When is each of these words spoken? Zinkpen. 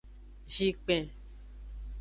Zinkpen. 0.53 1.01